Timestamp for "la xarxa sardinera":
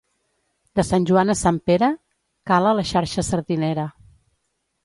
2.81-3.89